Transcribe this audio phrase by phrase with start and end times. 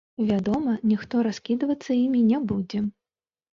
[0.29, 2.85] Вядома, ніхто раскідвацца імі не будзе.